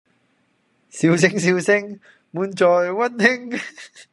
[0.89, 1.99] 笑聲笑聲，
[2.31, 3.61] 滿載溫馨